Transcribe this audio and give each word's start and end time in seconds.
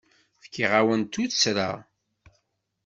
Fkiɣ-awen-d 0.43 1.09
tuttra. 1.13 1.71